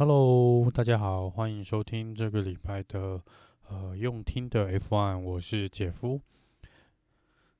[0.00, 3.22] Hello，大家好，欢迎收听这个礼拜的
[3.68, 6.18] 呃用听的 F1，我是杰夫。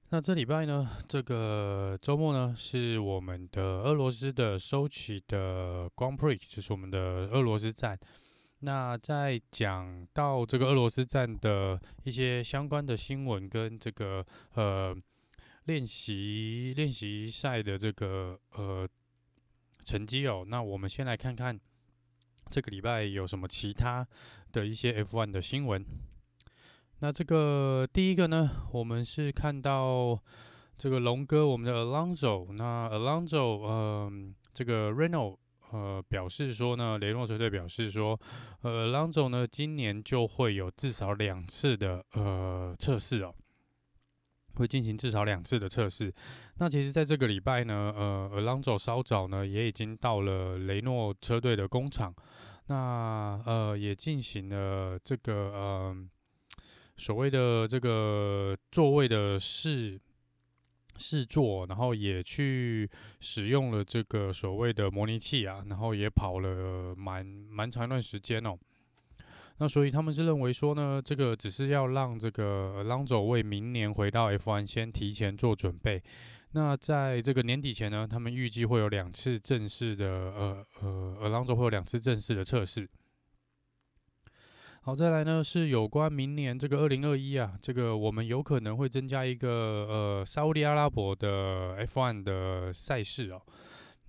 [0.08, 8.00] 那这礼拜呢，这个周末呢，是我们的俄罗斯的首期的 Grand Prix，就是我们的俄罗斯站。
[8.60, 14.96] 那在讲到这个俄罗斯站的一些相关的新闻跟这个呃
[15.64, 18.88] 练习练习赛的这个呃
[19.84, 21.60] 成绩哦，那我们先来看看
[22.50, 24.06] 这个礼拜有什么其他
[24.52, 25.84] 的一些 F1 的新闻。
[26.98, 30.18] 那这个第一个呢，我们是看到
[30.76, 32.52] 这个龙哥，我们的 Alonso。
[32.52, 35.36] 那 Alonso，嗯，这个 Renault，
[35.70, 38.20] 呃，表示说呢，雷诺车队表示说，
[38.62, 43.34] 呃，Alonso 呢，今年就会有至少两次的呃测试哦，
[44.54, 46.12] 会进行至少两次的测试。
[46.58, 52.14] 那其实，在这个礼拜呢，呃，Alonso 稍早呢，也已经到了雷诺车队的工厂，
[52.66, 55.60] 那呃，也进行了这个嗯。
[55.60, 56.08] 呃
[57.00, 59.98] 所谓的这个座位的试
[60.98, 62.86] 试坐，然后也去
[63.20, 68.54] 使用了这个所谓的模拟器啊，然后也跑了蛮蛮长一段时间哦。
[69.60, 76.02] 那所以他们是认为说呢，这个只是要让这个 Alonso 为明年回到 F1 先提前做准备。
[76.52, 82.88] 那在这个年底前呢，他们预计会有两次正式的呃呃 Alonso 会有两次正式的测试。
[84.80, 93.42] 好，再来呢是有关明年这个二零二一啊，这个我们有可能会增加一个呃沙乌地阿拉伯的 F1 的赛事哦。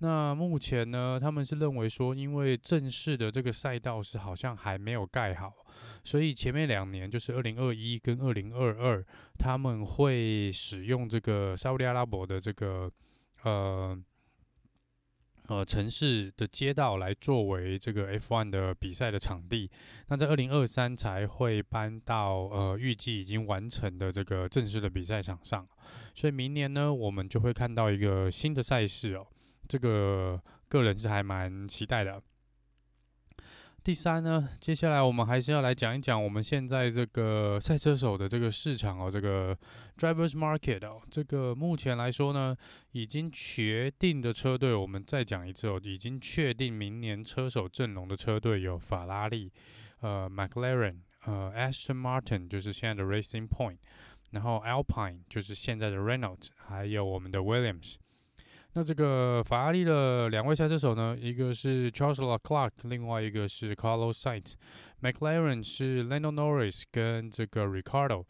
[0.02, 5.54] 那目前呢，他们是认为说，因为正式的这个赛道是好像还没有盖好，
[6.02, 9.04] 所以前面两年就是二零二一跟二零二二，
[9.38, 12.90] 他们会使用这个沙乌地阿拉伯的这个
[13.44, 13.96] 呃。
[15.48, 19.68] 呃，城市的街道来作为这个 F1 的比赛的场地，
[20.06, 25.66] 那在二零二三才会搬到呃预计已经完成的这个正式的比赛场上，
[26.14, 29.26] 所以明年呢，我们就会看到一个新的赛事哦，
[29.72, 30.38] 这个
[30.68, 32.22] 个人是还蛮期待的。
[33.82, 39.56] 第三呢，接下来我们还是要来讲一讲我们现在这个赛车手的这个市场哦，这个
[39.96, 42.54] drivers market 哦，这个目前来说呢，
[42.90, 49.50] 已经确定的车队，我们再讲一次哦，已经确定明年车手阵容的车队有法拉利、
[50.00, 53.78] 呃，McLaren、呃，Aston Martin 就是现在的 Racing Point，
[54.32, 57.96] 然后 Alpine 就是现在的 Renault，还有我们的 Williams。
[58.74, 64.54] 那这个法拉利的两位赛车手呢，一个是 Charles Leclerc，另外一个是 Carlos Sainz。
[65.02, 68.24] McLaren 是 Lando Norris 跟这个 Ricardo。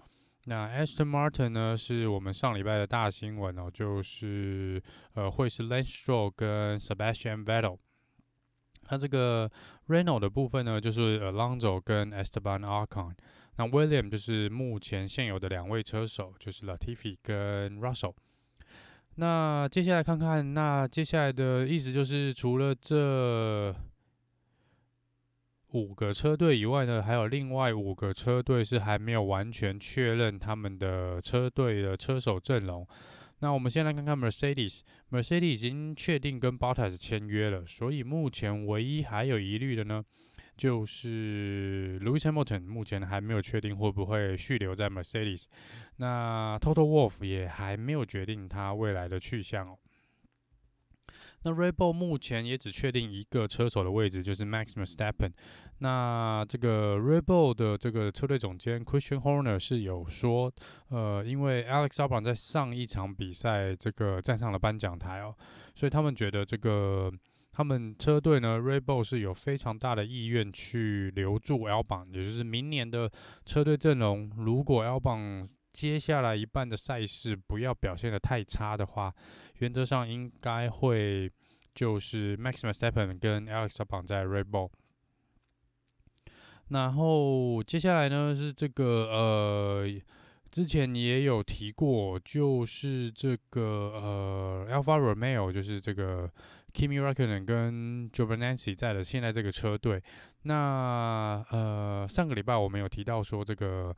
[0.46, 4.82] 那 Aston Martin 呢，是我们上礼拜的大新闻哦，就是
[5.14, 7.78] 呃会是 Lance Stroll 跟 Sebastian Vettel。
[8.90, 9.48] 那这个
[9.86, 13.14] Renault 的部分呢，就是 Alonso 跟 Esteban Ocon。
[13.56, 18.14] 那 William 就是目前现有的两位车手，就是 Latifi 跟 Russell。
[19.16, 23.74] 那接下来看看，那接下来的意思就是，除了这
[25.72, 32.86] 五个车队以外呢，还有另外五个车队是还没有完全确认他们的车队的车手阵容。
[33.40, 40.02] 那我们先来看看 Mercedes，Mercedes 已经确定跟 Bottas 签约了，所以目前唯一还有疑虑的呢，
[40.56, 45.46] 就是 Lewis Hamilton 目前还没有确定会不会续留在 Mercedes，
[45.96, 49.78] 那 Toto Wolff 也还没有决定他未来的去向哦。
[51.44, 55.32] 那 Red Bull 目前也只确定一个车手的位置，就是 Max Verstappen。
[55.78, 60.52] 那这个 Red Bull 的这个车队总监 Christian Horner 是有说，
[60.90, 65.34] 呃，因为 Alex Albon 在上一场比赛这个站上了颁奖台哦，
[65.74, 67.10] 所以他们觉得这个。
[67.54, 73.12] 他们车队呢，Red Bull 是有非常大的意愿去留住 Albon，也就是明年的
[73.44, 74.32] 车队阵容。
[74.38, 79.14] 如果 Albon 接下来一半的赛事不要表现得太差的话，
[79.58, 81.30] 原则上应该会
[81.74, 84.50] 就是 Max i m u s t e p p e n 跟 alexa 绑在 Red
[84.50, 84.70] Bull。
[86.68, 89.86] 然后接下来呢是这个呃，
[90.50, 96.32] 之前也有提过，就是这个呃，Alpha Romeo，就是这个。
[96.74, 100.02] Kimi Räikkönen 跟 j o v a n a n c i 在的现在这个车队，
[100.42, 103.94] 那呃上个礼拜我们有提到说这个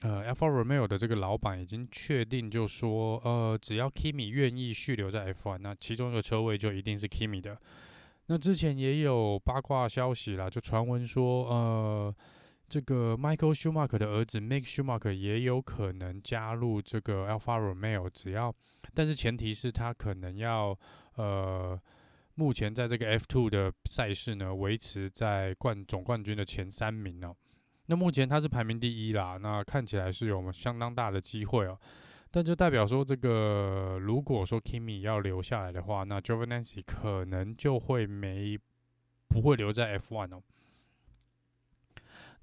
[0.00, 7.58] 呃 Alfa Romeo 的这个老板已经确定，就说呃只要 Kimi 愿意续留在 F1，那其中一个车位就一定是 Kimi 的。
[8.26, 12.14] 那之前也有八卦消息啦，就传闻说呃
[12.68, 18.54] 这个 Michael Schumacher 的儿子 Mick Schumacher 也有可能加入这个 Alfa Romeo，只要
[18.94, 20.78] 但是前提是他可能要
[21.16, 21.78] 呃。
[22.36, 27.34] 目前在这个 F2 的赛事呢，维持在冠总冠军的前三名哦。
[27.86, 31.78] 那目前他是排名第一啦，那看起来是有相当大的机会哦。
[32.30, 38.58] 但就代表说，这个如果说 Kimi 要留下来的话，那 Jovinanci 可能就会没
[39.28, 40.42] 不会留在 F1 哦。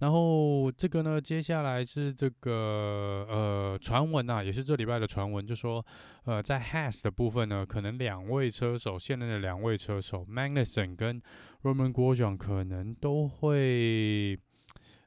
[0.01, 5.86] 然后这个呢，接下来是这个呃传闻啊，也是这礼拜的传闻，就说
[6.25, 11.21] 呃在 Has 的部分呢，可能两位车手，现任的两位车手 Magnussen 跟
[11.62, 14.36] Roman g r o s j e n 可能都会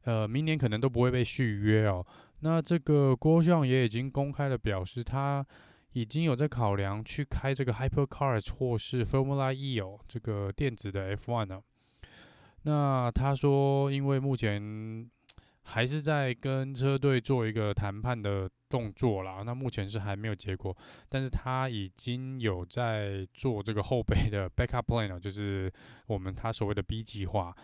[0.05, 2.07] 呃明年可能都不会被续约哦。
[2.43, 5.45] 那这个 g r o s j e n 也已经公开的表示，他
[5.95, 11.61] 已经有在考量去开这个 Hypercars 或是 Formula E 哦，这个电子的 F1 呢。
[12.67, 15.07] 那他说，因为目前
[15.63, 20.75] 还是在跟车队做一个谈判的动作啦，那目前是还没有结果，
[21.09, 25.71] 但是他已经有在做这个后备的 backup plan 了，就是
[26.07, 27.55] 我们他所谓的 B 计划。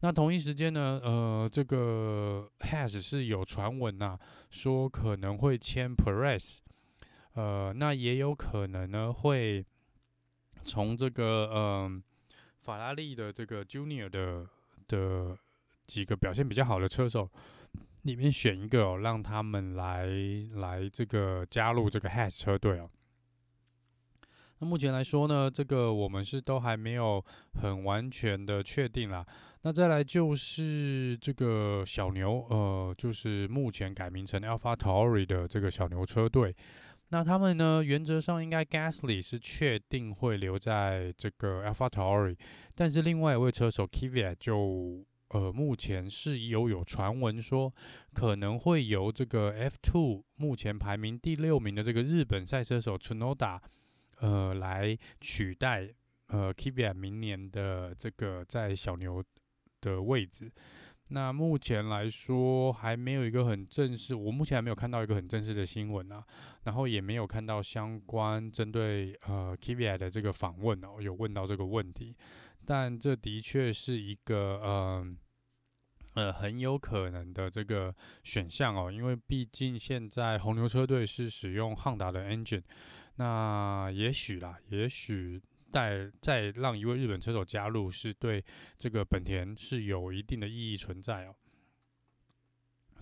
[0.00, 4.18] 那同一时间呢，呃，这个 Has 是有传闻呐，
[4.50, 6.60] 说可能会签 Press，
[7.34, 9.64] 呃，那也有可能呢会
[10.64, 12.02] 从这个嗯。
[12.66, 14.44] 法拉利的这个 Junior 的
[14.88, 15.38] 的
[15.86, 17.30] 几个表现比较好的车手
[18.02, 20.08] 里面选一个哦，让他们来
[20.54, 22.90] 来这个加入这个 Has 车队哦。
[24.58, 27.24] 那目前来说呢，这个我们是都还没有
[27.62, 29.24] 很完全的确定啦。
[29.62, 36.52] 那再来就是这个小牛，呃，就是目前改名成 AlphaTauri 的这个小牛车队。
[37.08, 37.84] 那他们呢？
[37.84, 42.36] 原则上应该 Gasly 是确定会留在这个 AlphaTauri，
[42.74, 47.72] 但是另外一位车手 Kvyat 就呃，目前是有有传闻说
[48.12, 53.60] 可能会由这个 F2 目前排名第六名的这个日本赛车手 Tsunoda
[54.18, 55.88] 呃来取代
[56.28, 59.22] 呃 Kvyat 明年的这个在小牛
[59.80, 60.50] 的位置。
[61.10, 66.24] 那目前来说还没有一个很正式，我目前还没有看到一个很正式的新闻啊，
[66.64, 72.16] 然后也没有看到相关针对呃 Kvyat 的这个访问哦，有问到这个问题，
[72.64, 75.16] 但这的确是一个嗯，
[76.14, 77.94] 呃很有可能的这个
[78.24, 82.64] 选项哦，因为毕竟现在红牛车队是使用汉达的 engine，
[83.14, 85.40] 那也许啦，也许。
[85.76, 88.42] 再再让一位日本车手加入，是对
[88.78, 91.34] 这个本田是有一定的意义存在哦。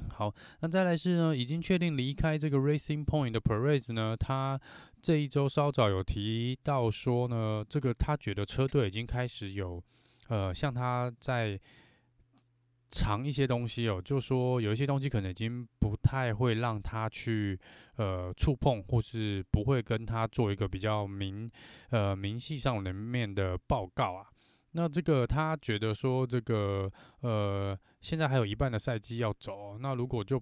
[0.08, 4.60] 好，那再来是呢，已经确定离开这个 Racing Point 的 Perez 呢，他
[5.00, 9.80] 这一周稍早有提到说呢，这个他觉得车队已经开始有
[10.26, 11.60] 呃，像他在。
[12.94, 17.58] 藏一些东西哦，就说有一些东西可能已经不太会让他去
[17.96, 21.50] 呃触碰，或是不会跟他做一个比较明
[21.91, 24.26] 呃明细上面的报告啊。
[24.70, 26.88] 那这个他觉得说这个
[27.20, 30.41] 呃现在还有一半的赛季要走，那如果就。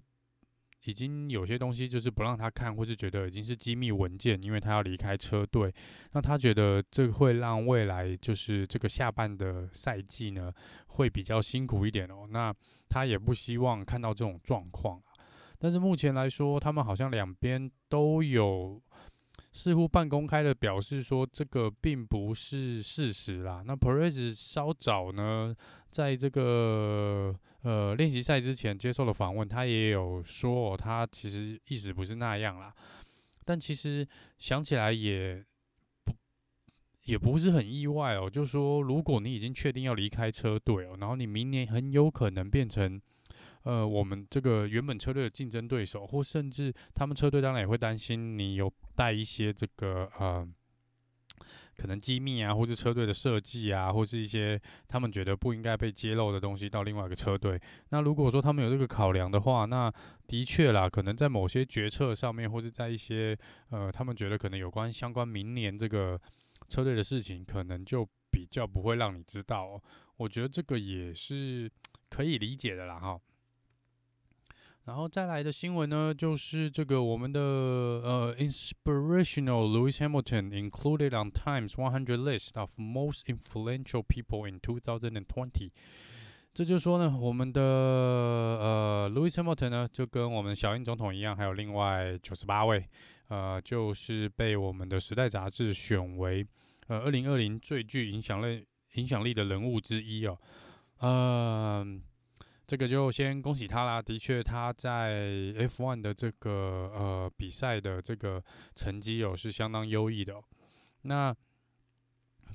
[0.85, 5.73] 已经有些东西就是不让他看，或是觉得已经是机密文件，因为他要离开车队。
[6.11, 10.51] 那他觉得这会让未来就是这个下半的赛季呢，
[10.87, 12.27] 会比较辛苦一点哦。
[12.29, 12.53] 那
[12.89, 15.01] 他也不希望看到这种状况。
[15.57, 18.81] 但是目前来说，他们好像两边都有。
[19.51, 23.63] 似乎半公开的表示说，这个并不是事实啦。
[23.65, 25.55] 那 Perez 稍早呢，
[25.89, 32.73] 在这个呃练习赛之前接受了访问，他也有说，哦，他其实意思不是那样啦。
[33.43, 35.43] 但其实想起来也
[36.05, 36.13] 不
[37.05, 38.29] 也不是很意外哦。
[38.29, 43.01] 就是说，如果你已经确定要离开车队哦，然后你明年很有可能变成。
[43.65, 50.45] 呃，我们这个原本车队的竞争对手，或甚至他们车队当然也会担心你有带一些这个呃，
[51.77, 57.59] 可能机密啊，或是车队的设计啊，或是一些他们觉得不应该被揭露的东西到另外一个车队。
[57.89, 59.91] 那如果说他们有这个考量的话，那
[60.27, 63.37] 的确啦，可能在某些决策上面，或是在一些
[63.69, 66.19] 呃，他们觉得可能有关相关明年这个
[66.69, 69.81] 车队的事情，可能就比较不会让你知道。
[70.17, 71.69] 我觉得这个也是
[72.09, 73.19] 可以理解的啦，哈。
[74.85, 85.71] 然后再来的新闻呢，就是这个我们的呃，inspirational Lewis Hamilton included on Times 100 list of most influential people in 2020。
[86.53, 92.85] 这就是说呢，我们的呃，Lewis Hamilton 呢，就跟我们小英总统一样，还有另外九十八位，
[93.29, 96.45] 呃，就是被我们的时代杂志选为
[96.87, 100.37] 呃，二零二零最具影响力影响力的人物之一哦，
[100.99, 102.01] 嗯、
[102.65, 104.01] 这个就先恭喜他啦！
[104.01, 105.21] 的确，他在
[105.67, 108.41] F1 的这个呃比赛的这个
[108.73, 110.41] 成绩哦是相当优异的。
[111.01, 111.35] 那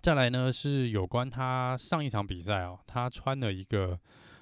[0.01, 4.01] 再来呢是有关他上一场比赛哦，他穿了一个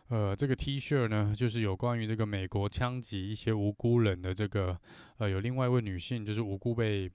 [0.08, 4.78] 呃这个 T 恤呢，就是有关于这个美国枪击一些无辜人的这个
[5.18, 7.10] 呃有另外一位女性就是无辜被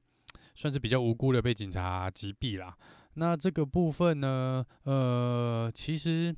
[0.55, 2.77] 算是比较无辜的被警察击毙啦。
[3.13, 6.35] 那这个部分呢，呃其实。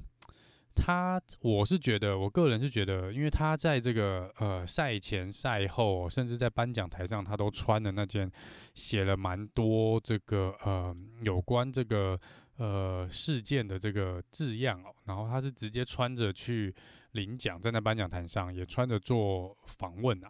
[0.75, 8.31] 他，我是觉得，我个人是觉得，因为他在这个呃赛前、赛后，甚至在颁奖台上，他都穿的那件
[8.73, 12.19] 写了蛮多这个呃有关这个
[12.57, 14.93] 呃事件的这个字样哦。
[15.05, 16.73] 然后他是直接穿着去
[17.11, 20.29] 领奖，站在颁奖台上，也穿着做访问啊。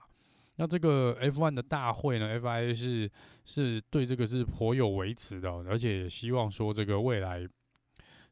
[0.58, 3.10] 那这个 F1 的大会呢，FIA 是
[3.46, 7.48] 是对这个是颇有维持的哦，而且也希望说这个未来。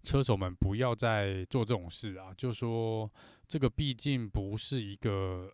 [0.03, 2.34] 车手们不要再做这种事啊！
[2.36, 3.10] 就说
[3.48, 5.51] 这个毕竟不是一个，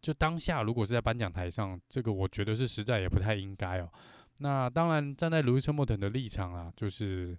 [0.00, 3.90] 就当下如果是在颁奖台上，这个我觉得是实在也不太应该哦。
[4.38, 7.36] 那当然站在 Lewis Hamilton 的立场啊，就是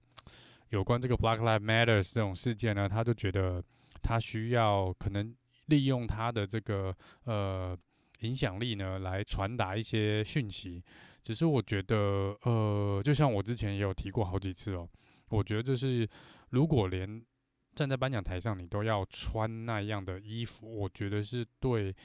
[0.69, 3.63] 有关这个 Black Lives Matters 这种事件呢，他就觉得
[4.01, 5.35] 他需要可能
[5.67, 7.77] 利用他的这个呃
[8.21, 10.83] 影响力呢，来传达一些讯息。
[11.21, 14.89] 只是我觉得呃，就像我之前也有提过好几次哦。
[15.33, 16.07] 我觉得这是，
[16.49, 17.23] 如果连
[17.75, 21.95] 站在颁奖台上你都要穿那样的衣服，我觉得是对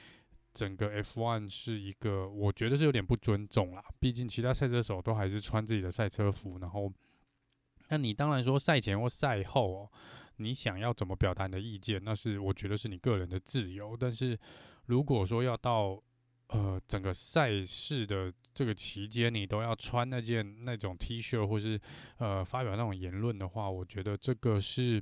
[0.51, 3.83] 整个 F1 是一个，我觉得是有点不尊重啦。
[3.99, 6.91] 毕竟其他赛车手都还是穿自己的赛车服，然后，
[7.89, 9.91] 那你当然说赛前或赛后哦，
[10.37, 13.95] 你想要怎么表达你的意见，那是我觉得是你个人的自由。
[13.95, 14.37] 但是
[14.87, 16.01] 如果说要到
[16.49, 21.79] 呃，整个赛事的这个期间，你都要穿那件那种 T 恤，或是
[22.17, 25.01] 呃发表那种言论的话，我觉得这个是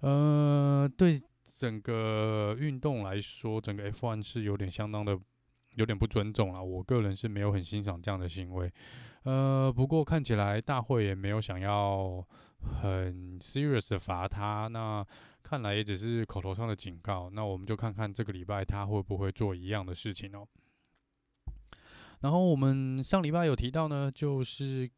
[0.00, 5.16] 呃对整个运动来说，整个 F1 是有点相当的
[5.76, 6.60] 有点不尊重啦。
[6.60, 8.72] 我个人是没有很欣赏这样的行为。
[9.22, 12.26] 呃，不过看起来大会也没有想要
[12.82, 15.06] 很 serious 的罚他，那
[15.40, 17.30] 看来也只是口头上的警告。
[17.30, 20.44] 那我们就看看这个礼拜他会不会做一样的事情哦。
[22.20, 24.90] 然后我们上礼拜有提到呢，就是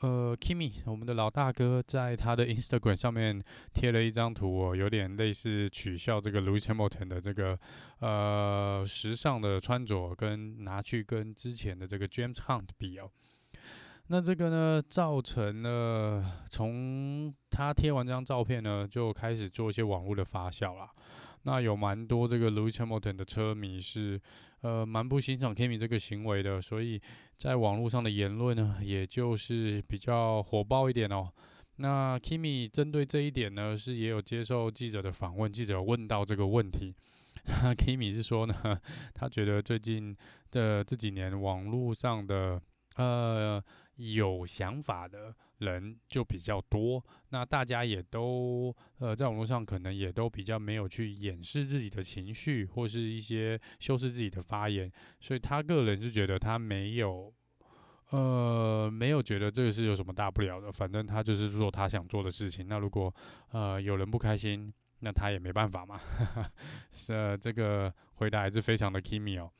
[0.00, 7.58] 呃，Kimi 我们的老大哥在他的 Instagram 上面贴了一张图哦，有点类似取笑这个 Lewis Hamilton 的这个
[8.00, 13.10] 呃时尚的穿着，跟拿去跟之前的这个 James Hunt 比哦。
[14.08, 20.90] 那这个呢，造成了从他贴完这张照片呢，就开始做一些网络的发酵啦。
[21.44, 24.20] 那有蛮多这个 Lewis Hamilton 的车迷是，
[24.60, 27.00] 呃，蛮不欣赏 Kimi 这个行为的，所以
[27.36, 31.30] 在网络上的言论呢，也就是比较火爆一点哦。
[31.76, 36.94] 那 Kimi 针对这一点呢，是也有接受记者的访问，记者问到这个问题
[37.46, 38.54] ，Kimi 是说呢，
[39.14, 40.16] 他觉得最近
[40.50, 42.60] 的这几年网络上的，
[42.96, 43.62] 呃。
[43.96, 57.32] 有想法的人就比较多，那大家也都呃在网络上可能也都比较没有去掩饰自己的情绪，或是一些修饰自己的发言，所以他个人是觉得他没有
[58.10, 62.66] 呃没有觉得这个是有什么大不了的，反正他就是做他想做的事情。
[62.68, 63.14] 那如果
[63.50, 66.00] 呃有人不开心，那他也没办法嘛。
[66.92, 69.50] 是、呃、这个回答还是非常的 Kimi 哦。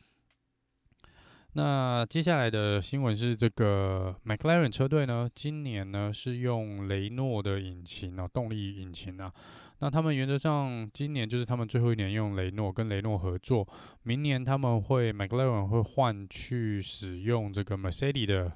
[1.56, 9.32] 那接下来的新闻是，这个 McLaren 车队呢，今年呢是用雷诺的引擎哦，动力引擎啊。
[9.78, 13.66] 那他们原则上今年就是他们最后一年用雷诺，跟雷诺合作。
[14.02, 18.52] 明年他们会 McLaren 会换去使用这个 Mercedes 的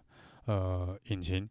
[0.47, 1.49] 呃引擎。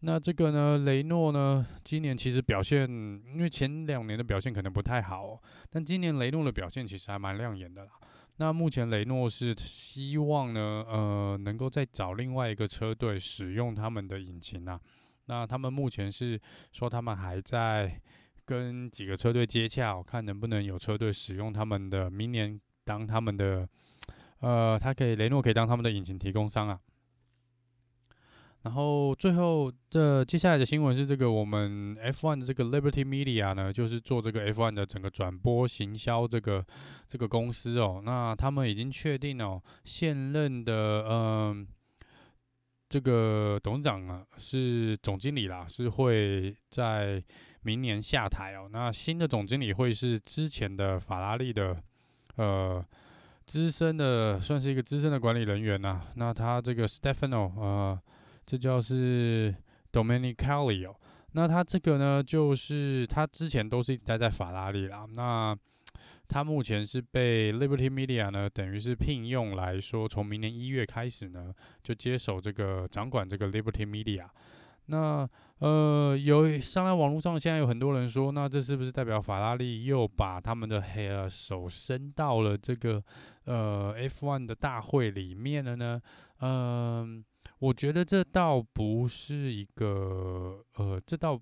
[0.00, 2.86] 那这个呢，雷诺呢，今年其实表现，
[3.34, 7.92] 因为前两年的表现可能不太好，但今年雷诺的表现其实还蛮亮眼的啦。
[8.36, 14.80] 那目前雷诺是希望呢，呃，能够再找另外一个车队使用他们的引擎啊。
[15.26, 16.40] 那他们目前是
[16.72, 18.00] 说他们还在
[18.44, 23.68] 跟几个车队接洽，看能不能有车队使用他们的，明年当他们的，
[24.40, 26.78] 呃，他可以雷诺可以当他们的引擎提供商啊。
[28.64, 36.64] 然后最后这接下来的新闻是这个我们 F1 的这个 Liberty Media 呢，就是做这个 F1 的整个转播行销这个
[37.06, 41.66] 这个公司哦，那他们已经确定哦，现任的嗯、呃、
[42.88, 47.22] 这个董事长啊是总经理啦，是会在
[47.64, 48.66] 明年下台哦。
[48.72, 51.76] 那新的总经理会是之前的法拉利的
[52.36, 52.82] 呃
[53.44, 58.00] 资深的，算是一个资深的管理人员呐、那他这个 Stefano 呃。
[58.46, 59.54] 这叫是
[59.92, 60.94] Domenicali 哦，
[61.32, 65.06] 那他这个呢，就是他之前都是一直待在法拉利啦。
[65.14, 65.56] 那
[66.28, 74.26] 他目前是被 Liberty Media 呢，等于是聘用来说，从明年一月开始呢，就接手这个掌管这个 Liberty Media。
[74.86, 75.26] 那
[75.60, 83.02] 呃，有上来网络上现在有很多人说，那这是不是代表法拉利又把他们的黑手伸到了这个
[83.44, 85.98] 呃 F1 的大会里面了呢？
[86.40, 87.24] 嗯、
[87.64, 91.40] 我觉得这倒不是一个呃，这倒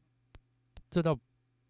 [0.89, 1.19] 这倒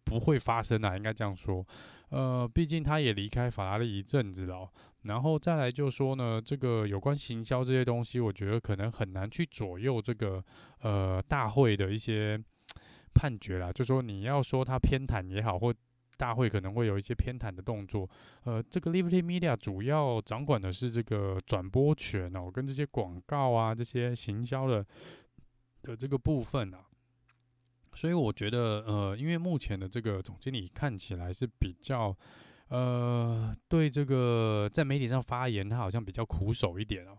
[0.03, 1.65] 不会发生啊，应该这样说。
[2.09, 4.69] 呃，毕竟他也离开法拉利一阵子了，
[5.01, 10.43] 然后再来就说呢，这个有关行销这些东西，我觉得可能很难去左右这个
[10.81, 12.39] 呃大会的一些
[13.11, 13.71] 判决啦。
[13.71, 15.73] 就说你要说他偏袒也好，或
[16.17, 18.09] 大会可能会有一些偏袒的动作，
[18.43, 24.85] 呃，这个 Liberty Media 主要掌管的是这个转播权哦，跟这些广告啊这些行销的
[25.81, 26.85] 的这个部分啊。
[27.95, 32.15] 所以我觉得，呃，因为目前的这个总经理看起来是比较，
[32.69, 37.15] 呃，对这个在媒体上发言，他好像比较苦手一点哦。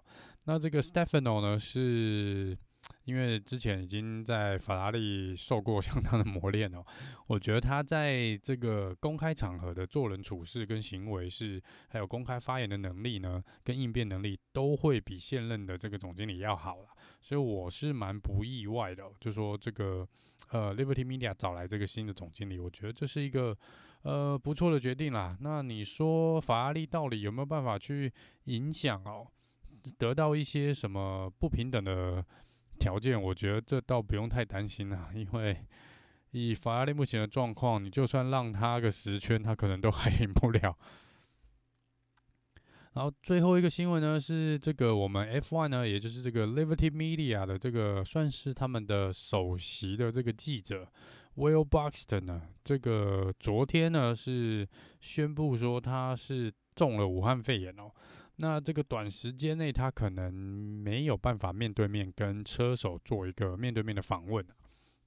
[0.47, 2.59] 那这个 Stefano 呢，是
[3.05, 6.85] 因为之前已经在法拉利受过 相当的磨练哦。
[7.27, 16.89] 我觉得他在这个公开场合的做人处事跟行为是，还有公开发言的能力呢，跟应变能力都会比现任的这个总经理要好了。
[17.21, 20.07] 所以我是蛮不意外的哦，就说这个。
[20.51, 23.57] 呃，Liberty Media 找来这个新的总经理，我觉得这是一个
[24.03, 25.35] 呃不错的决定啦。
[25.41, 28.13] 那你说法拉利到底有没有办法去
[28.45, 29.27] 影响哦，
[29.97, 32.25] 得到一些什么不平等的
[32.85, 33.21] 条件？
[33.21, 35.57] 我觉得这倒不用太担心啦， 因为
[36.33, 40.77] 以法拉利目前的状况，你就算让他个十圈，他可能都还赢不了。
[42.93, 50.87] 然后最后一个新闻呢，是这个我们 F1 呢，也就是这个 Liberty Media 的这个算是他们的首席的这个记者
[51.37, 54.69] Will Buxton 呢，这个昨天呢是
[55.01, 57.91] 宣布说他是中了武汉肺炎哦，
[58.37, 64.45] 那这个短时间内他可能没有办法面对面跟车手做一个面对面的访问，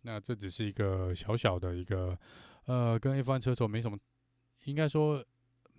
[0.01, 2.17] 那这只是一个小小的一个
[2.65, 3.97] 呃跟 F1 车手没什么，
[4.65, 5.23] 应该说。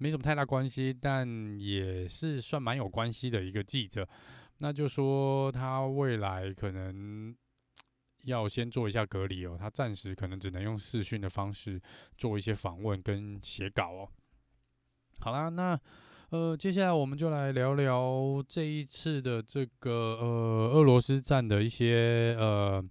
[0.00, 4.09] 没什么太大关系，但也是算蛮有关系的一个记者。
[4.61, 7.35] 那就说他未来可能
[8.23, 11.83] 要先做一下隔离哦，他暂时可能只能用视讯的方式
[12.16, 14.09] 做一些访问跟写稿哦。
[15.18, 15.77] 好啦，那
[16.31, 22.85] 呃，接下来我们就来聊聊这一次的这个呃俄罗斯站的一些呃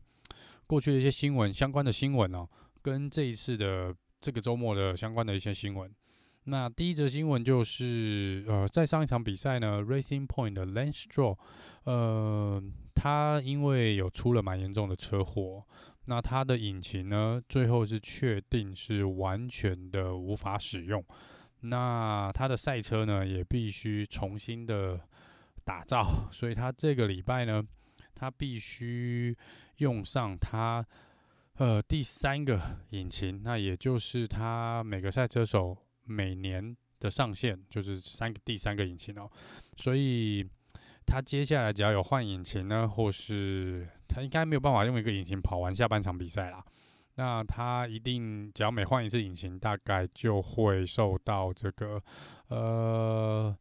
[0.65, 2.47] 过去的一些新闻相关的新闻哦，
[2.81, 5.93] 跟这一次的这个周末的相关的一些新闻。
[6.45, 11.37] 那第一则新闻就是，呃，在上一场比赛呢，Racing Point 的 Lance Stroll，
[11.83, 12.59] 呃，
[12.95, 15.63] 他因为有出了蛮严重的车祸，
[16.07, 21.05] 那他的引擎呢，最后是确定是完全的无法使用，
[21.61, 24.99] 那他的赛车呢，也必须重新的
[25.63, 27.63] 打造， 所以他这个礼拜呢，
[28.15, 29.35] 他必须
[29.77, 30.85] 用上他
[31.55, 32.59] 呃第三个
[32.91, 35.77] 引擎，那也就是他每个赛车手。
[36.09, 39.29] 每年的上限就是三个第三个引擎哦，
[39.75, 40.41] 所以
[41.05, 46.63] 他接下来只要有换引擎呢，或是他应该没有办法用一个引擎跑完下半场比赛啦。
[47.17, 51.99] 那他一定只要每换一次引擎，大概就会受到这个
[52.49, 53.57] 呃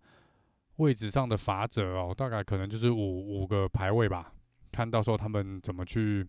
[0.77, 4.31] 位置上的罚则哦，大概可能就是五五个排位吧，
[4.71, 6.27] 看到时候他们怎么去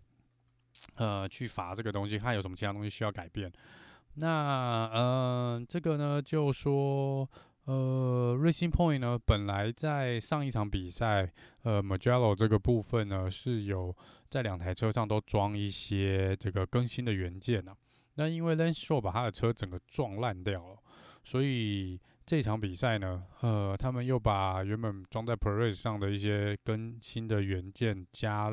[0.95, 3.51] 呃去罚这个东西，看有什么其他东西需要改变。
[4.19, 7.29] 那呃，这个呢，就说
[7.67, 11.29] 呃，Racing Point 呢，本来在上一场比赛，
[11.63, 13.93] 呃，magello 这个部分呢，是有
[14.29, 17.77] 在两台车上都装一些这个更新的元件呢、啊。
[18.15, 20.77] 那因为 Lance Stroll 把他的车整个撞烂掉了，
[21.25, 28.51] 所以这场比赛呢，呃，他们又把原本装在 Perez 上的一些更新的元件加。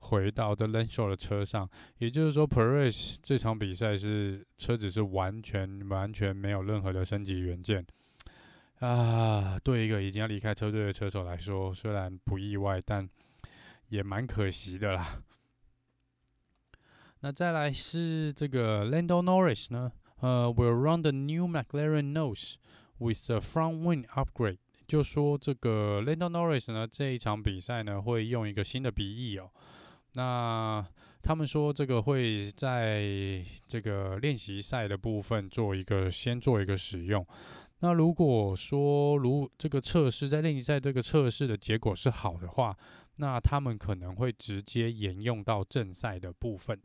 [0.00, 1.68] 回到 the Lance Stroll 的车上，
[1.98, 7.84] 也就是说，Perez 这场比赛是车子是完全完全没有任何的升级元件
[8.80, 9.58] 啊。
[9.62, 13.08] 对一个已经要离开车队的车手来说，虽然不意外，但
[13.88, 15.22] 也蛮可惜的啦。
[17.20, 22.54] 那再来是这个 Lando Norris 呢，呃，will run the new McLaren nose
[22.98, 29.50] with a front wing upgrade，就说这个 Lando Norris 呢，这一场比赛呢会用一个新的鼻翼哦。
[30.12, 30.86] 那
[31.20, 37.26] 他们说这个会在这个练习赛的部分做一个先做一个使用。
[37.80, 42.76] 那如果说如这个测试在练习赛这个测试的结果是好的话，
[43.18, 46.80] 那他们可能会直接沿用到正赛的部分。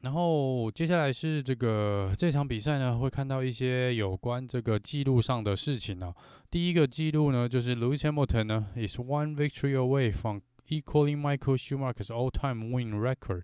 [0.00, 6.14] 然后接下来是这个这场比赛呢，会看到一些有关这个记录上的事情呢、啊。
[6.50, 13.42] 第一个记录呢，就是 Lewis Hamilton 呢，is one victory away from equaling Michael Schumacher's all-time win record。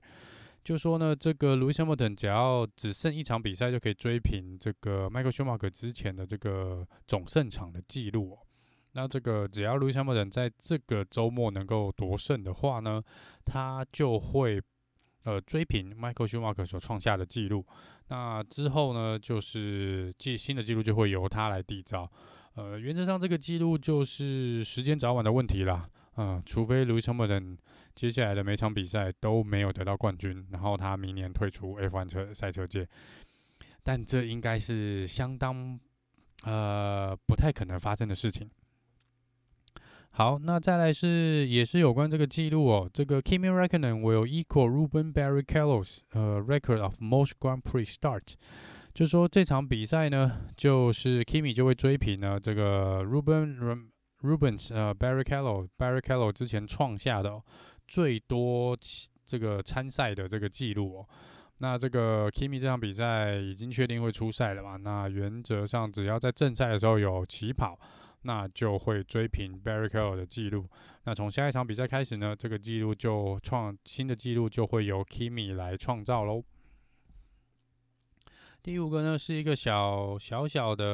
[0.65, 8.39] 就说呢，这个 Lewis Hamilton 只要只剩一场比赛就可以追平这个 Michael Schumacher 之前的这个总胜场的记录。
[8.93, 13.03] 那这个只要 Lewis Hamilton 在这个周末能够夺胜的话呢，
[13.45, 14.63] 他就会
[15.25, 17.67] 呃追平 Michael Schumacher 所创下的记录。
[18.09, 22.11] 那之后呢，就是记新的记录就会由他来缔造。
[22.55, 25.89] 呃，原则上这个记录就是时间早晚的问题啦。
[26.19, 27.57] 嗯、除非 Lewis Hamilton
[27.95, 32.89] 接下来的每场比赛都没有得到冠军，然后他明年退出 F1 车赛车界，
[33.83, 35.79] 但这应该是相当
[36.45, 38.51] 呃不太可能发生的事情。
[40.15, 48.35] 好，那再来是也是有关这个记录哦，这个 Kimi Räikkönen will equal Ruben Barrichello's 呃 record of most Grand Prix start，
[48.93, 53.89] 就说这场比赛呢，就是 Kimi 就会追平呢这个 Ruben
[54.21, 57.43] Rubens 呃 Barrichello Barrichello 之前创下的、
[57.87, 58.77] 最多
[59.25, 61.09] 这个参赛的这个记录哦。
[61.59, 64.77] 那这个 Kimi 这场比赛已经确定会出赛了嘛？
[64.77, 67.79] 那原则上只要在正赛的时候有起跑，
[68.23, 70.69] 那就会追平 Barrichello 的记录。
[71.05, 76.43] 那从下一场比赛开始呢，这个记录就创新的记录就会由 Kimi 来创造喽。
[78.63, 80.85] 第五个呢是一个小小小的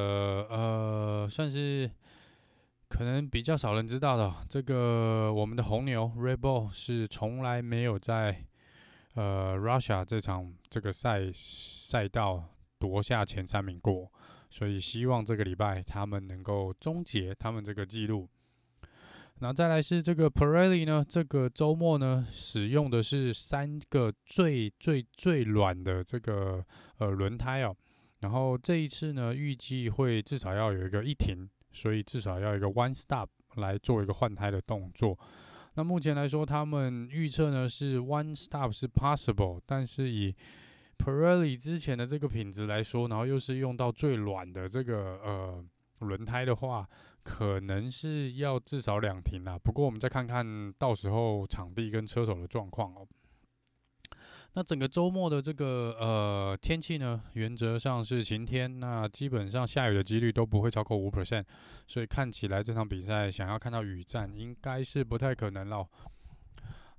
[0.49, 1.89] 呃，算是。
[2.89, 8.43] 可能比较少人知道的，这个我们的红牛 Red Bull 是从来没有在
[9.13, 12.43] 呃 Russia 这场这个赛赛道
[12.79, 14.11] 夺下前三名过，
[14.49, 18.27] 所以希望这个礼拜他们能够终结他们这个记录。
[19.39, 26.65] 然后再来是这个 Pirelli 呢，这个周末呢使用的是三个最最最软的这个
[26.97, 27.73] 呃轮胎哦，
[28.19, 31.47] 然后这一次呢预计会至少要有一个一停。
[31.71, 35.17] 所以至少要一个 one stop 来做一个换胎的动作。
[35.75, 40.35] 那目前来说，他们预测呢是 one stop 是 possible，但是以
[40.97, 45.63] Pirelli 之前的这个品质来说，然后又是用到最软的这个呃
[45.99, 46.87] 轮胎的话，
[47.23, 49.57] 可能是要至少两停啦。
[49.57, 53.07] 不过我们再看看到时候场地跟车手的状况哦。
[54.53, 61.45] 那整个周末的这个呃天气呢，原则上是晴天，那基本上下雨的几率都不会超过五 percent，
[61.87, 65.87] 所以看起来这场比赛想要看到雨战应该是不太可能了。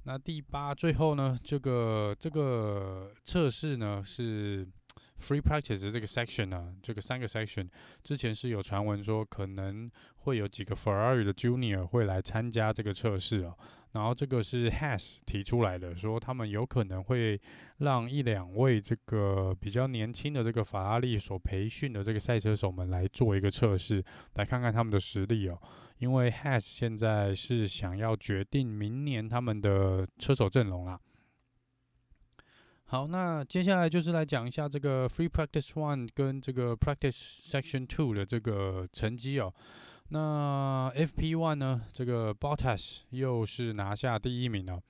[0.05, 4.67] 那第八最后呢，这个这个测试呢是
[5.21, 7.69] free practice 这个 section 呢、这个三个 section
[8.03, 13.55] 之前是有传闻说可能会有几个 Ferrari 的 Junior 会来参加这个测试啊。
[13.93, 17.41] 然后这个是 Has 提出来的，说他们有可能会
[17.79, 24.01] 让一两位这个比较年轻的这个法拉利所培训的这个赛车手们来做一个测试，
[24.35, 25.61] 来看看他们的实力哦。
[25.99, 30.99] 因为 Haas 现在是想要决定明年他们的车手阵容啦。
[32.91, 39.55] 好，那接下来就是来讲一下这个 Free Practice One 跟这个 Practice Section Two 的这个成绩哦。
[40.09, 41.83] 那 FP One 呢？
[41.93, 44.83] 这个 Bottas 又是拿下第一名了，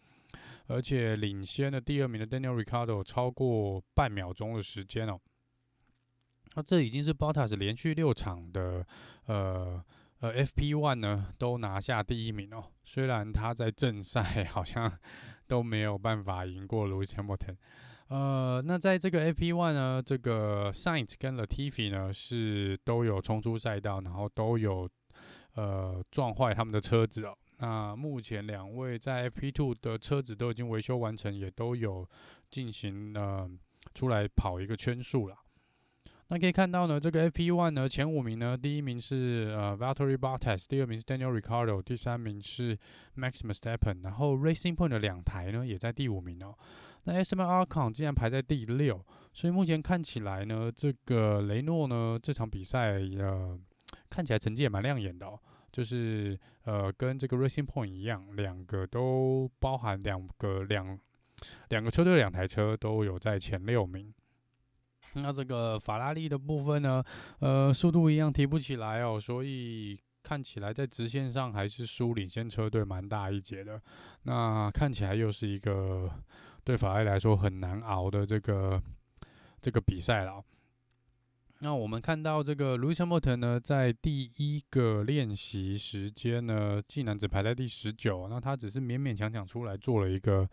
[0.69, 5.21] 而且领先了第二名的 Daniel Ricciardo 超过半秒钟的时间哦。
[6.55, 8.83] 那这已经是 Bottas 连续六场的
[9.27, 9.85] 呃
[10.21, 12.65] 呃 FP One 呢都拿下第一名哦。
[12.83, 14.91] 虽然他在正赛 好像
[15.47, 17.57] 都没有办法赢过 Lewis Hamilton。
[18.11, 24.89] 呃，那在这个 F P One 呢，这个 Sainz 跟 Latifi 呢是都有冲出赛道，然后都有。
[25.55, 27.37] 呃，撞坏他们的车子哦。
[27.59, 32.09] 那目前两位在 F P Two 的车子都已经维修完成，也都有
[32.49, 33.51] 进行呃
[33.93, 35.37] 出来跑一个圈数了。
[36.29, 42.79] 那可以看到呢，这个 F P One 呢前五名呢，第一名是呃 Valtteri Bottas，第二名是 Daniel r i c a r d o 第三名是
[43.17, 46.55] Max Verstappen，然后 Racing Point 的两台呢也在第五名哦。
[47.05, 53.59] 那 S M R Con 竟然排在第六，所以目前看起来呢，这个雷诺呢这场比赛呃。
[54.09, 55.39] 看起来成绩也蛮亮眼的哦，
[55.73, 60.97] 就是呃跟这个 Racing Point 一样，两个都包含两个两
[61.71, 64.13] 两个车队两台车都有在前六名。
[65.15, 67.03] 那这个法拉利的部分呢，
[67.41, 73.81] 呃速度一样提不起来哦，所以看起来在直线上还是输领先车队蛮大一截的。
[74.23, 76.09] 那看起来又是一个
[76.71, 78.81] 对法拉利来说很难熬的这个
[79.61, 80.41] 这个比赛了。
[81.59, 90.49] 那我们看到这个 Lewis Hamilton 呢，在第一个练习时间呢，竟然只排在第十九，那他只是勉勉强强出来做了一个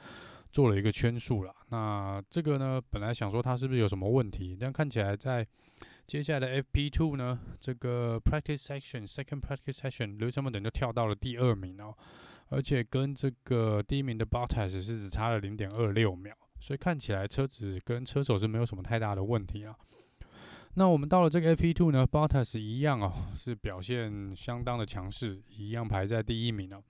[0.51, 1.56] 做了一个圈数了。
[1.69, 5.47] 那这个呢，本来想说他是不是有什么问题，但看起来在
[6.08, 11.95] 接下来的 FP2 呢，这个 Practice Section Second Practice Session，Lewis Hamilton 就跳到了第二名哦。
[12.49, 19.75] 而且跟这个第一名的 Bottas 是只差了零点二六秒，所以看起来车子跟车手是没有什么太大的问题啊。
[20.75, 26.83] 那我们到了这个 FP2 呢，Bottas 一样哦，是表现相当的强势，一样排在第一名哦。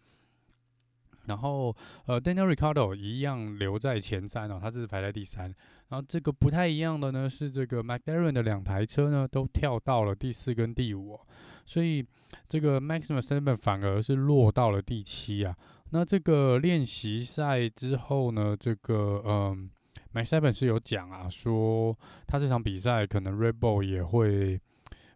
[1.25, 5.45] 然后呃，Daniel r i c a r d o 一样留在前三哦，他这是排在第三。
[5.89, 11.19] 然后这个不太一样的呢，是这个 McLaren 的两台车呢都跳到了第四跟第五，
[11.67, 12.03] 所以
[12.47, 15.55] 这个 Max Verstappen 反而是落到了第七啊。
[15.91, 19.69] 那这个练习赛之后呢，这个嗯。
[20.13, 24.59] Max Verstappen 是有讲啊，说他这场比赛可能 Red Bull 也会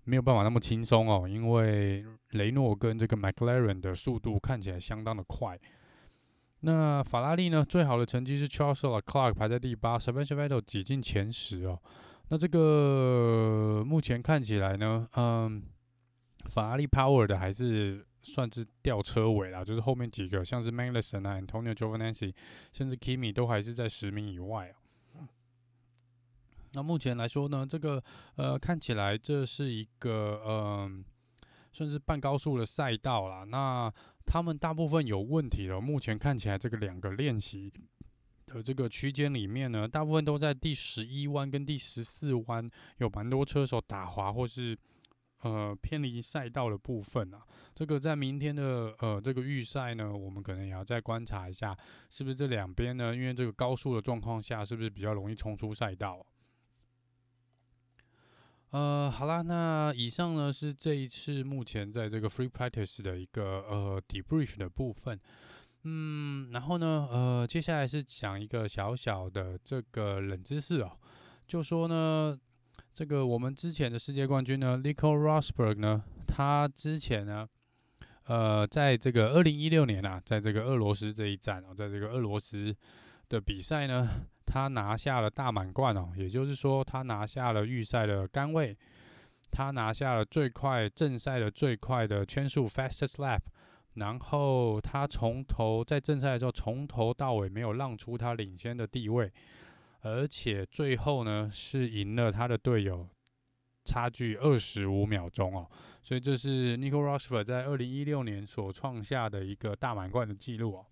[0.03, 5.57] 没有办法那么轻松哦，因为雷诺跟这个 McLaren 的速度看起来相当的快。
[6.59, 11.79] 那法拉利呢，最好的成绩是 Charles Clark 排在第八 s e b a s t i a Vettel 挤进前十哦。
[12.29, 15.63] 那这个目前看起来呢，嗯，
[16.49, 22.33] 法拉利 Power 的还是算是吊车尾啦，就是后面几个像是 Magnussen 啊、Antonio Giovinazzi，
[22.71, 24.75] 甚至 Kimi 都还是在十名以外啊。
[26.73, 28.01] 那目前来说呢，这个
[28.35, 31.03] 呃看起来这是一个嗯、
[31.73, 33.43] 算是半高速的赛道啦。
[33.43, 33.91] 那
[34.25, 35.81] 他们大部分有问题了。
[35.81, 37.73] 目前看起来这个两个练习
[38.45, 44.77] 的这个区间里面呢，大部分都在第十一弯跟第十四弯有蛮多车手打滑或是
[45.41, 47.41] 呃偏离赛道的部分啊。
[47.73, 51.77] 这个在明天的呃这个预赛呢，我们可能也要再观察一下，
[52.09, 56.25] 是不是这两边呢，因为这个高速的状况下，是不是比较容易冲出赛道？
[58.71, 65.19] 呃，好啦，那以上呢是这一次目前在这个 Free Practice 的一个呃 Debrief 的部分，
[65.83, 70.97] 嗯，然后呢，呃，接下来是讲一个小小的这个冷知识哦，
[71.45, 72.39] 就说呢，
[72.93, 77.47] 这个我们之前的世界冠军呢，Nico Rosberg 呢，他之前呢，
[78.25, 82.75] 呃，在这个二零一六年啊，在这个俄罗斯这一站哦，在这个俄罗斯
[83.29, 84.09] 的比赛呢。
[84.43, 88.77] 他拿下了大满贯哦，也就是说，他拿下了预赛的杆位，
[89.49, 93.39] 他拿下了最快正赛的最快的圈数 fastest lap，
[93.93, 99.31] 然后他从头在正赛的时候从头到尾没有让出他领先的地位，
[100.01, 103.07] 而且最后呢是赢了他的队友，
[103.85, 105.69] 差距二十五秒钟哦，
[106.03, 110.85] 所以这是 Nico Rosberg 在二零一六年所创下的一个大满贯的记录哦。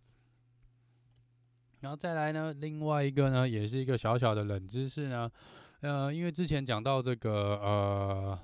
[1.81, 5.31] 然后再来呢，另外一个呢，也是一个小小的冷知识呢，
[5.79, 8.39] 呃，因为之前讲到这个呃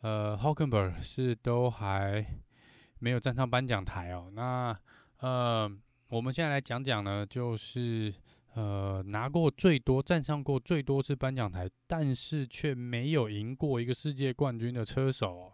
[0.00, 2.24] 呃，Hockenberg 是都还
[2.98, 4.74] 没有站上颁奖台哦，那
[5.18, 5.70] 呃，
[6.08, 8.12] 我们现在来讲讲呢，就是
[8.54, 15.52] 呃拿过最多站上过最多次颁奖台，但是却没有赢过一个世界冠军的车手。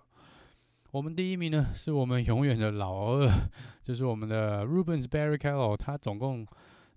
[0.90, 3.30] 我们第一名呢，是我们永远的老二，
[3.82, 6.46] 就是我们的 Rubens Barrichello，他总共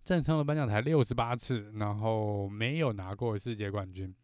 [0.02, 4.16] 站上了颁奖台六十八次，然后没有拿过世界冠军。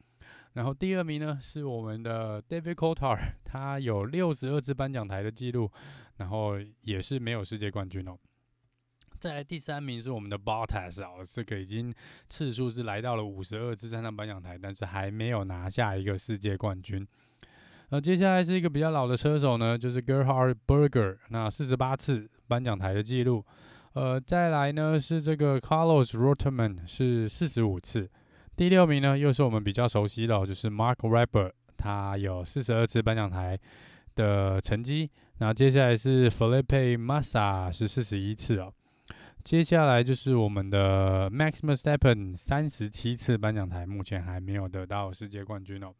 [0.54, 5.70] 然后第二名呢，是我们的 David Coulthard，他有六十二次颁奖台的记录，
[6.16, 8.18] 然后也是没有世界冠军哦。
[9.20, 11.94] 再来第三名是我们的 Bottas 哦，这个已经
[12.30, 17.06] 次数是来到了五十二次站上颁奖台，但是还没有拿下一个世界冠军。
[17.90, 23.44] 那接下来是一个比较老的车手呢，就是 Gerhard Berger，那四十八次颁奖台的记录。
[23.94, 28.08] 呃，再来呢是这个 Carlos Roteman 是四十五次。
[28.56, 33.58] 第六名呢又是我们比较熟悉的，就是 Mark Webber，他有四十二次颁奖台
[34.16, 35.10] 的成绩。
[35.40, 38.74] 那接下来是 Felipe Massa 是四十一次哦。
[39.48, 45.94] 接下来就是我们的 Max Verstappen 三十七次颁奖台，目前还没有得到世界冠军哦。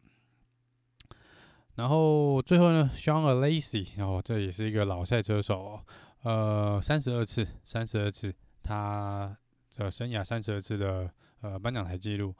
[1.76, 5.80] 然后最后呢，Sean Alesi，哦，这也是一个老赛车手哦，
[6.24, 8.30] 呃，三十二次，三十二次，
[8.62, 9.34] 他
[9.78, 12.34] 的生涯三十二次的呃颁奖台记录。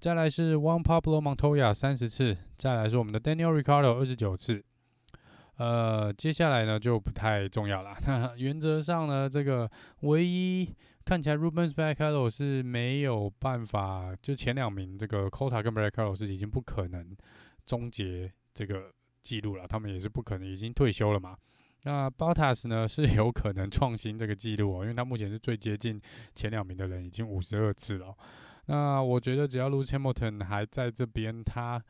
[0.00, 4.64] 再来是 Juan Pablo Montoya 三十次，再来是我们的 Daniel Ricardo 二十九次。
[5.58, 7.94] 呃，接下来呢就不太重要了。
[8.36, 10.68] 原则上呢，这个唯一
[11.04, 17.16] 看起来 Rubens Barrichello 是没有办法，就前两名这个 Coulthard 跟 Barrichello 是已经不可能
[17.64, 18.32] 终结。
[18.54, 18.90] 这个
[19.22, 21.36] 记录了，他们也是不可能已经退休了嘛。
[21.84, 26.00] 那 Bottas 呢是有可能创新这个记录哦，因为他目前是最接近
[26.34, 28.12] 前两名的人，已经五十二次了。
[28.66, 31.80] 那我觉得只要 Lewis Hamilton 还在这边，他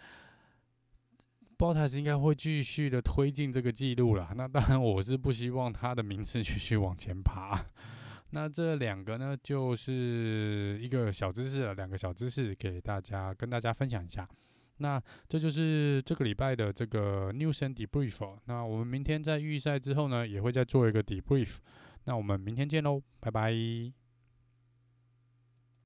[1.59, 4.33] Bottas 应该会继续的推进这个记录了。
[4.37, 7.61] 那当然，我是不希望他的名次继续往前爬。
[8.31, 14.29] 那这两个呢，就是一个小知识了，两个小知识给大家跟大家分享一下。
[14.77, 18.39] 那这就是这个礼拜的这个 News and Debrief。
[18.45, 21.57] 那我们明天在预赛之后呢，也会再做一个 Debrief。
[22.05, 23.53] 那我们明天见喽，拜拜。